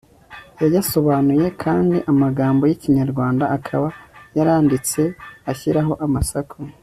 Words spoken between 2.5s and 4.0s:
y'ikinyarwanda akaba